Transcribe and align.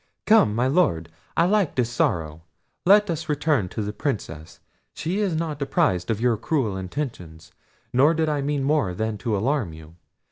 Come, 0.25 0.55
my 0.55 0.65
Lord; 0.65 1.09
I 1.37 1.45
like 1.45 1.75
this 1.75 1.91
sorrow—let 1.91 3.07
us 3.11 3.29
return 3.29 3.69
to 3.69 3.83
the 3.83 3.93
Princess: 3.93 4.59
she 4.95 5.19
is 5.19 5.35
not 5.35 5.61
apprised 5.61 6.09
of 6.09 6.19
your 6.19 6.37
cruel 6.37 6.75
intentions; 6.75 7.51
nor 7.93 8.15
did 8.15 8.27
I 8.27 8.41
mean 8.41 8.63
more 8.63 8.95
than 8.95 9.19
to 9.19 9.37
alarm 9.37 9.73
you. 9.73 9.97